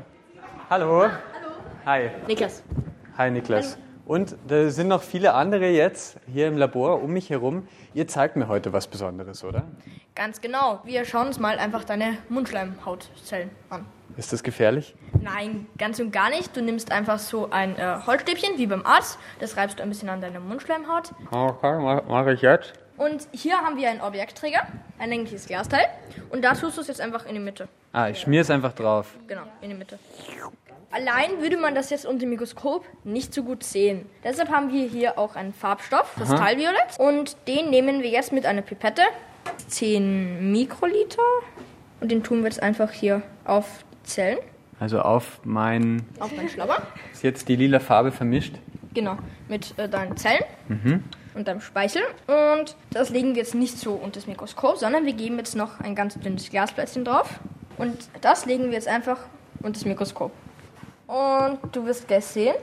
[0.70, 1.02] Hallo.
[1.02, 1.12] Hallo.
[1.84, 2.10] Hi.
[2.26, 2.62] Niklas.
[3.18, 3.76] Hi Niklas.
[4.06, 7.68] Und da sind noch viele andere jetzt hier im Labor um mich herum.
[7.92, 9.64] Ihr zeigt mir heute was Besonderes, oder?
[10.14, 10.80] Ganz genau.
[10.84, 13.84] Wir schauen uns mal einfach deine Mundschleimhautzellen an.
[14.16, 14.94] Ist das gefährlich?
[15.20, 16.56] Nein, ganz und gar nicht.
[16.56, 19.18] Du nimmst einfach so ein äh, Holzstäbchen, wie beim Arzt.
[19.38, 21.12] Das reibst du ein bisschen an deine Mundschleimhaut.
[21.30, 22.72] Okay, mache ich jetzt.
[22.96, 24.66] Und hier haben wir einen Objektträger,
[24.98, 25.84] ein längliches Glasteil.
[26.30, 27.68] Und da tust du es jetzt einfach in die Mitte.
[27.92, 29.14] Ah, ich schmier es einfach drauf.
[29.26, 29.98] Genau, in die Mitte.
[30.92, 34.06] Allein würde man das jetzt unter dem Mikroskop nicht so gut sehen.
[34.22, 36.98] Deshalb haben wir hier auch einen Farbstoff, das Talviolett.
[36.98, 39.02] Und den nehmen wir jetzt mit einer Pipette.
[39.68, 41.22] 10 Mikroliter.
[42.00, 44.38] Und den tun wir jetzt einfach hier auf die Zellen,
[44.78, 46.04] Also auf mein.
[46.20, 46.82] auf meinen Schlabber.
[47.12, 48.54] Ist jetzt die lila Farbe vermischt?
[48.92, 49.16] Genau,
[49.48, 50.44] mit äh, deinen Zellen
[51.34, 52.02] und deinem Speichel.
[52.26, 55.80] Und das legen wir jetzt nicht so unter das Mikroskop, sondern wir geben jetzt noch
[55.80, 57.40] ein ganz dünnes Glasplättchen drauf.
[57.76, 59.18] Und das legen wir jetzt einfach
[59.60, 60.32] unter das Mikroskop.
[61.06, 62.54] Und du wirst gleich sehen,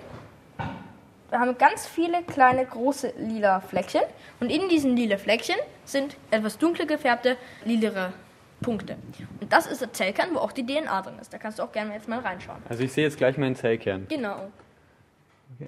[1.29, 4.01] wir haben ganz viele kleine, große lila Fleckchen.
[4.39, 5.55] Und in diesen lila Fleckchen
[5.85, 8.13] sind etwas dunkler gefärbte, lilere
[8.61, 8.97] Punkte.
[9.39, 11.33] Und das ist der Zellkern, wo auch die DNA drin ist.
[11.33, 12.61] Da kannst du auch gerne jetzt mal reinschauen.
[12.69, 14.07] Also ich sehe jetzt gleich meinen Zellkern.
[14.09, 14.51] Genau.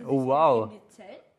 [0.06, 0.72] Oh wow.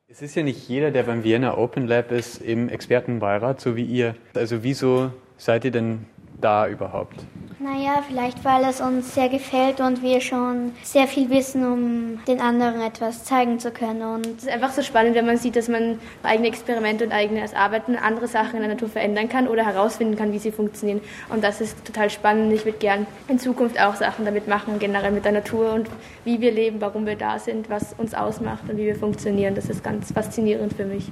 [0.06, 3.84] Es ist ja nicht jeder, der beim Vienna Open Lab ist, im Expertenbeirat, so wie
[3.84, 4.14] ihr.
[4.34, 6.04] Also wieso seid ihr denn
[6.40, 7.24] da überhaupt?
[7.64, 12.40] Naja, vielleicht weil es uns sehr gefällt und wir schon sehr viel wissen, um den
[12.40, 14.02] anderen etwas zeigen zu können.
[14.02, 17.54] Und Es ist einfach so spannend, wenn man sieht, dass man eigene Experimente und eigenes
[17.54, 21.00] Arbeiten, andere Sachen in der Natur verändern kann oder herausfinden kann, wie sie funktionieren.
[21.30, 22.52] Und das ist total spannend.
[22.52, 25.88] Ich würde gern in Zukunft auch Sachen damit machen, generell mit der Natur und
[26.24, 29.54] wie wir leben, warum wir da sind, was uns ausmacht und wie wir funktionieren.
[29.54, 31.10] Das ist ganz faszinierend für mich.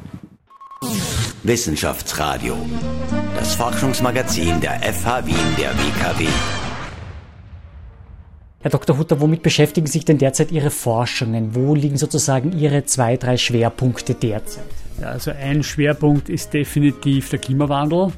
[1.44, 2.56] Wissenschaftsradio.
[3.34, 6.28] Das Forschungsmagazin der FH Wien der WKW.
[8.60, 8.96] Herr Dr.
[8.96, 11.56] Hutter, womit beschäftigen sich denn derzeit Ihre Forschungen?
[11.56, 14.62] Wo liegen sozusagen Ihre zwei, drei Schwerpunkte derzeit?
[15.00, 18.12] Ja, also ein Schwerpunkt ist definitiv der Klimawandel.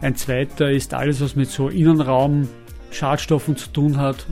[0.00, 2.48] Ein zweiter ist alles, was mit so Innenraum,
[2.92, 4.24] Schadstoffen zu tun hat.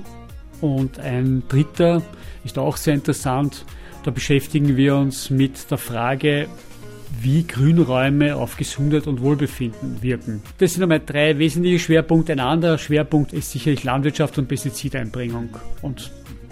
[0.60, 2.00] Und ein dritter
[2.44, 3.64] ist auch sehr interessant.
[4.04, 6.46] Da beschäftigen wir uns mit der Frage,
[7.20, 10.42] wie Grünräume auf Gesundheit und Wohlbefinden wirken.
[10.58, 12.32] Das sind einmal drei wesentliche Schwerpunkte.
[12.32, 15.50] Ein anderer Schwerpunkt ist sicherlich Landwirtschaft und Pestizideinbringung.
[15.82, 16.10] Und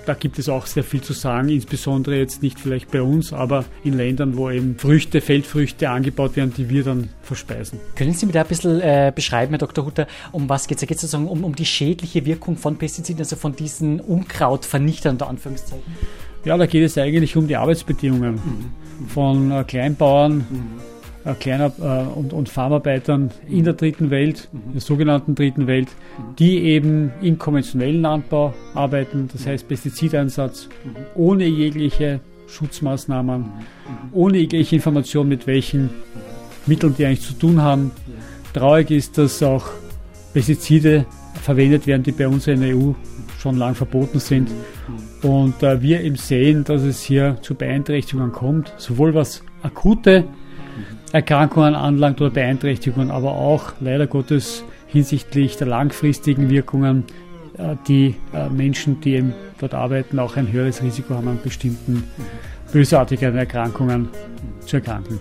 [0.09, 3.67] da gibt es auch sehr viel zu sagen, insbesondere jetzt nicht vielleicht bei uns, aber
[3.85, 7.79] in Ländern, wo eben Früchte, Feldfrüchte angebaut werden, die wir dann verspeisen.
[7.95, 9.85] Können Sie mir da ein bisschen äh, beschreiben, Herr Dr.
[9.85, 10.81] Hutter, um was geht es?
[10.81, 15.13] Da geht es sozusagen um, um die schädliche Wirkung von Pestiziden, also von diesen Unkrautvernichtern,
[15.13, 15.85] unter Anführungszeichen?
[16.45, 18.37] Ja, da geht es eigentlich um die Arbeitsbedingungen.
[18.37, 20.47] Mhm von äh, Kleinbauern,
[21.25, 25.89] äh, Kleiner, äh, und, und Farmarbeitern in der dritten Welt, der sogenannten dritten Welt,
[26.39, 30.69] die eben im konventionellen Landbau arbeiten, das heißt Pestizideinsatz,
[31.15, 33.45] ohne jegliche Schutzmaßnahmen,
[34.13, 35.91] ohne jegliche Information, mit welchen
[36.67, 37.91] Mitteln die eigentlich zu tun haben.
[38.55, 39.67] Traurig ist, dass auch
[40.33, 41.07] Pestizide
[41.43, 42.93] verwendet werden, die bei uns in der EU
[43.39, 44.51] schon lang verboten sind.
[45.23, 50.25] Und äh, wir eben sehen, dass es hier zu Beeinträchtigungen kommt, sowohl was akute
[51.13, 57.05] Erkrankungen anlangt oder Beeinträchtigungen, aber auch leider Gottes hinsichtlich der langfristigen Wirkungen,
[57.57, 62.05] äh, die äh, Menschen, die eben dort arbeiten, auch ein höheres Risiko haben, an bestimmten
[62.73, 64.09] bösartigen Erkrankungen
[64.61, 65.19] zu erkranken.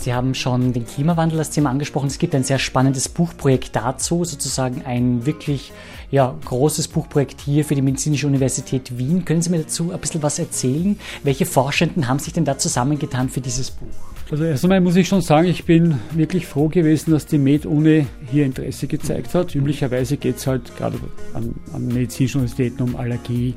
[0.00, 2.06] Sie haben schon den Klimawandel als Thema angesprochen.
[2.06, 5.72] Es gibt ein sehr spannendes Buchprojekt dazu, sozusagen ein wirklich
[6.10, 9.26] ja, großes Buchprojekt hier für die Medizinische Universität Wien.
[9.26, 10.98] Können Sie mir dazu ein bisschen was erzählen?
[11.22, 13.88] Welche Forschenden haben sich denn da zusammengetan für dieses Buch?
[14.30, 18.06] Also erst einmal muss ich schon sagen, ich bin wirklich froh gewesen, dass die Med-Uni
[18.30, 19.54] hier Interesse gezeigt hat.
[19.54, 20.98] Üblicherweise geht es halt gerade
[21.34, 23.54] an, an medizinischen Universitäten um Allergie,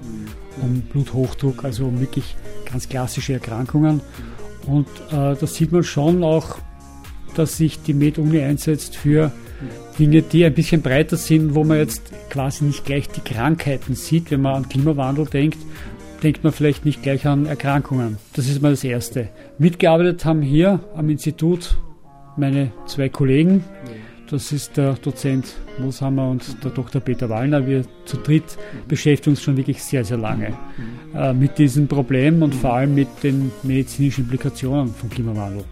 [0.62, 2.36] um Bluthochdruck, also um wirklich
[2.70, 4.02] ganz klassische Erkrankungen.
[4.68, 6.58] Und äh, da sieht man schon auch,
[7.36, 9.32] dass sich die Med-Uni einsetzt für
[9.98, 14.32] Dinge, die ein bisschen breiter sind, wo man jetzt quasi nicht gleich die Krankheiten sieht.
[14.32, 15.58] Wenn man an Klimawandel denkt,
[16.24, 18.18] denkt man vielleicht nicht gleich an Erkrankungen.
[18.34, 19.30] Das ist mal das Erste.
[19.58, 21.78] Mitgearbeitet haben hier am Institut
[22.38, 23.64] meine zwei Kollegen.
[24.30, 25.46] Das ist der Dozent
[25.80, 27.02] Moshammer und der Dr.
[27.02, 27.68] Peter Wallner.
[27.68, 28.58] Wir zu dritt
[28.88, 30.54] beschäftigen uns schon wirklich sehr, sehr lange
[31.14, 35.64] äh, mit diesem Problem und vor allem mit den medizinischen Implikationen vom Klimawandel.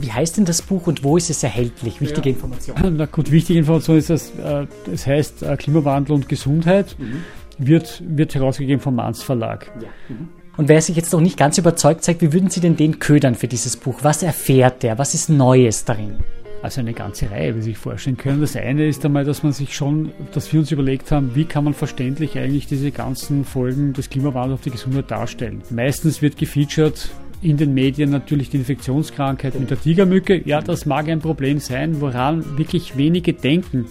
[0.00, 2.00] Wie heißt denn das Buch und wo ist es erhältlich?
[2.00, 2.34] Wichtige ja.
[2.34, 2.76] Information.
[2.96, 6.96] Na gut, wichtige Information ist, dass äh, es heißt äh, Klimawandel und Gesundheit.
[6.98, 7.22] Mhm.
[7.60, 9.72] Wird, wird herausgegeben vom Manns Verlag.
[9.80, 9.88] Ja.
[10.08, 10.28] Mhm.
[10.58, 13.36] Und wer sich jetzt noch nicht ganz überzeugt zeigt, wie würden Sie denn den ködern
[13.36, 14.00] für dieses Buch?
[14.02, 14.98] Was erfährt der?
[14.98, 16.18] Was ist Neues darin?
[16.60, 18.40] Also eine ganze Reihe, wie Sie sich vorstellen können.
[18.40, 21.62] Das eine ist einmal, dass man sich schon, dass wir uns überlegt haben, wie kann
[21.64, 25.62] man verständlich eigentlich diese ganzen Folgen des Klimawandels auf die Gesundheit darstellen.
[25.70, 27.10] Meistens wird gefeatured
[27.42, 30.42] in den Medien natürlich die Infektionskrankheit mit der Tigermücke.
[30.44, 32.00] Ja, das mag ein Problem sein.
[32.00, 33.86] Woran wirklich wenige denken,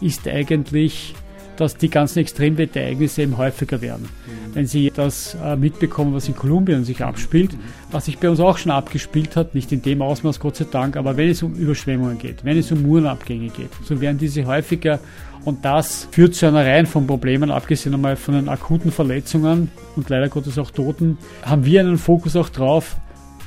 [0.00, 1.14] ist eigentlich
[1.56, 4.08] dass die ganzen Extremwetterereignisse eben häufiger werden.
[4.52, 7.56] Wenn Sie das äh, mitbekommen, was in Kolumbien sich abspielt,
[7.90, 10.96] was sich bei uns auch schon abgespielt hat, nicht in dem Ausmaß, Gott sei Dank,
[10.96, 15.00] aber wenn es um Überschwemmungen geht, wenn es um Murenabgänge geht, so werden diese häufiger
[15.44, 20.08] und das führt zu einer Reihe von Problemen, abgesehen einmal von den akuten Verletzungen und
[20.08, 22.96] leider Gottes auch Toten, haben wir einen Fokus auch drauf,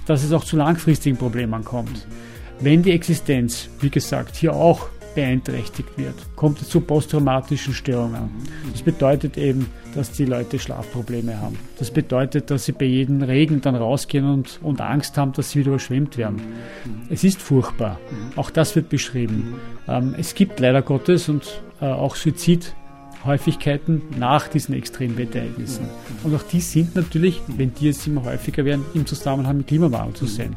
[0.05, 2.07] dass es auch zu langfristigen Problemen kommt.
[2.61, 8.29] Wenn die Existenz, wie gesagt, hier auch beeinträchtigt wird, kommt es zu posttraumatischen Störungen.
[8.71, 11.57] Das bedeutet eben, dass die Leute Schlafprobleme haben.
[11.77, 15.59] Das bedeutet, dass sie bei jedem Regen dann rausgehen und, und Angst haben, dass sie
[15.59, 16.41] wieder überschwemmt werden.
[17.09, 17.99] Es ist furchtbar.
[18.35, 19.55] Auch das wird beschrieben.
[19.87, 25.87] Ähm, es gibt leider Gottes und äh, auch Suizidhäufigkeiten nach diesen Extremwetterereignissen.
[26.23, 30.13] Und auch die sind natürlich, wenn die jetzt immer häufiger werden, im Zusammenhang mit Klimawandel
[30.13, 30.55] zu sehen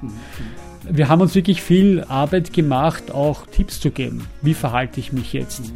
[0.88, 4.26] wir haben uns wirklich viel Arbeit gemacht, auch Tipps zu geben.
[4.42, 5.72] Wie verhalte ich mich jetzt,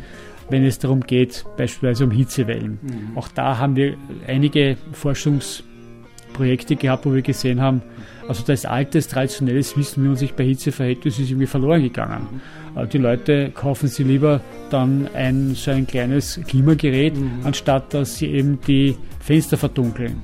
[0.51, 2.79] wenn es darum geht, beispielsweise um Hitzewellen?
[2.83, 3.17] Mhm.
[3.17, 7.83] Auch da haben wir einige Forschungsprojekte gehabt, wo wir gesehen haben,
[8.29, 11.83] also das altes, traditionelles Wissen, wie man sich bei Hitze verhält, das ist irgendwie verloren
[11.83, 12.41] gegangen.
[12.75, 12.89] Mhm.
[12.89, 14.41] Die Leute kaufen sie lieber
[14.71, 17.41] dann ein so ein kleines Klimagerät, mhm.
[17.45, 20.23] anstatt dass sie eben die Fenster verdunkeln.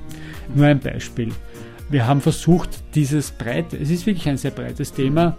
[0.53, 1.31] Nur ein Beispiel
[1.89, 5.37] wir haben versucht, dieses breite, es ist wirklich ein sehr breites Thema,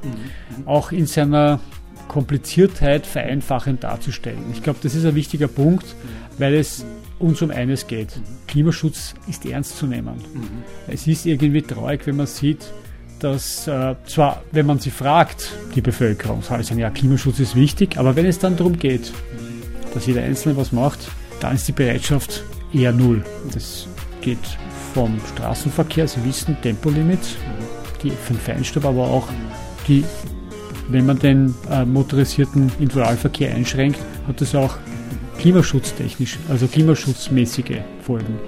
[0.66, 1.60] auch in seiner
[2.08, 4.44] Kompliziertheit vereinfachend darzustellen.
[4.52, 5.94] Ich glaube, das ist ein wichtiger Punkt,
[6.38, 6.84] weil es
[7.18, 8.20] uns um eines geht.
[8.46, 10.14] Klimaschutz ist ernst zu nehmen.
[10.86, 12.72] Es ist irgendwie traurig, wenn man sieht,
[13.20, 18.16] dass äh, zwar, wenn man sie fragt, die Bevölkerung, sagen ja, Klimaschutz ist wichtig, aber
[18.16, 19.12] wenn es dann darum geht,
[19.94, 21.08] dass jeder Einzelne was macht,
[21.40, 23.24] dann ist die Bereitschaft eher null.
[23.52, 23.86] Das
[24.20, 24.38] geht
[24.94, 27.18] vom Straßenverkehr, Sie wissen, Tempolimit,
[28.02, 29.28] die für den Feinstaub, aber auch
[29.88, 30.04] die,
[30.88, 34.76] wenn man den äh, motorisierten Individualverkehr einschränkt, hat das auch
[35.38, 38.38] klimaschutztechnisch, also klimaschutzmäßige Folgen.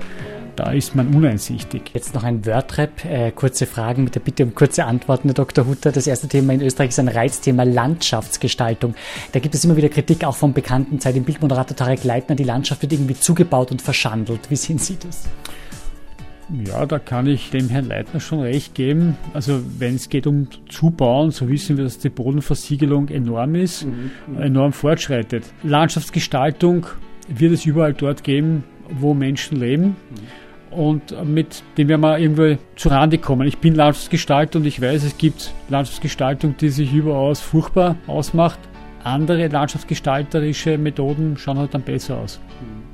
[0.55, 1.91] Da ist man uneinsichtig.
[1.93, 5.67] Jetzt noch ein Wordrap, äh, kurze Fragen mit der Bitte um kurze Antworten, Herr Dr.
[5.67, 5.93] Hutter.
[5.93, 8.95] Das erste Thema in Österreich ist ein Reizthema Landschaftsgestaltung.
[9.33, 12.37] Da gibt es immer wieder Kritik, auch vom bekannten Zeit im Bildmoderator Tarek Leitner.
[12.37, 14.49] Die Landschaft wird irgendwie zugebaut und verschandelt.
[14.49, 15.25] Wie sehen Sie das?
[16.65, 19.17] Ja, da kann ich dem Herrn Leitner schon recht geben.
[19.35, 24.41] Also wenn es geht um Zubauen, so wissen wir, dass die Bodenversiegelung enorm ist, mhm.
[24.41, 25.45] enorm fortschreitet.
[25.65, 26.87] Landschaftsgestaltung
[27.29, 29.97] wird es überall dort geben, wo Menschen leben.
[30.71, 30.77] Mhm.
[30.79, 33.49] Und mit dem werden wir irgendwo zu Rande kommen.
[33.49, 38.59] Ich bin Landschaftsgestalter und ich weiß, es gibt Landschaftsgestaltung, die sich überaus furchtbar ausmacht.
[39.03, 42.41] Andere landschaftsgestalterische Methoden schauen halt dann besser aus.
[42.61, 42.86] Mhm.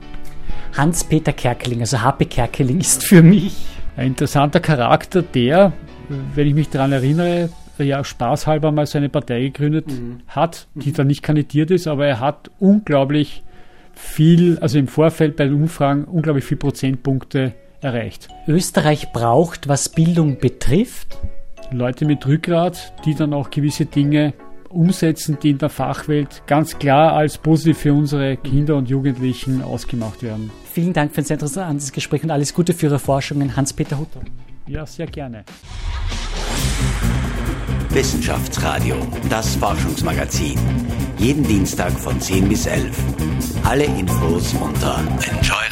[0.72, 3.54] Hans-Peter Kerkeling, also HP Kerkeling ist für mich.
[3.96, 5.72] Ein interessanter Charakter, der,
[6.34, 10.20] wenn ich mich daran erinnere, ja spaßhalber mal seine Partei gegründet mhm.
[10.28, 10.94] hat, die mhm.
[10.94, 13.42] dann nicht kandidiert ist, aber er hat unglaublich
[13.94, 18.28] viel, also im Vorfeld bei den Umfragen, unglaublich viel Prozentpunkte erreicht.
[18.46, 21.18] Österreich braucht, was Bildung betrifft,
[21.70, 24.34] Leute mit Rückgrat, die dann auch gewisse Dinge
[24.68, 30.22] umsetzen, die in der Fachwelt ganz klar als positiv für unsere Kinder und Jugendlichen ausgemacht
[30.22, 30.50] werden.
[30.72, 34.22] Vielen Dank für ein sehr interessantes Gespräch und alles Gute für Ihre Forschungen, Hans-Peter Hutter.
[34.66, 35.44] Ja, sehr gerne.
[37.90, 38.96] Wissenschaftsradio,
[39.28, 40.58] das Forschungsmagazin.
[41.18, 42.96] Jeden Dienstag von 10 bis 11.
[43.64, 44.98] Alle Infos unter
[45.30, 45.62] Enjoy